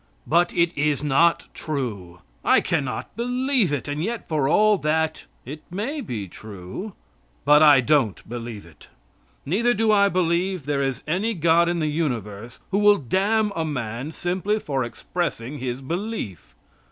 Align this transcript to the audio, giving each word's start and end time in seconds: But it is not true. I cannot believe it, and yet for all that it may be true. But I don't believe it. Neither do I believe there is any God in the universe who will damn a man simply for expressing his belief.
But 0.25 0.51
it 0.55 0.71
is 0.75 1.03
not 1.03 1.45
true. 1.53 2.21
I 2.43 2.59
cannot 2.59 3.15
believe 3.15 3.71
it, 3.71 3.87
and 3.87 4.03
yet 4.03 4.27
for 4.27 4.47
all 4.49 4.79
that 4.79 5.25
it 5.45 5.61
may 5.69 6.01
be 6.03 6.27
true. 6.27 6.93
But 7.45 7.61
I 7.61 7.81
don't 7.81 8.27
believe 8.27 8.65
it. 8.65 8.87
Neither 9.45 9.75
do 9.75 9.91
I 9.91 10.09
believe 10.09 10.65
there 10.65 10.81
is 10.81 11.03
any 11.05 11.35
God 11.35 11.69
in 11.69 11.77
the 11.77 11.85
universe 11.85 12.57
who 12.71 12.79
will 12.79 12.97
damn 12.97 13.51
a 13.55 13.63
man 13.63 14.11
simply 14.11 14.57
for 14.59 14.83
expressing 14.83 15.59
his 15.59 15.81
belief. 15.81 16.55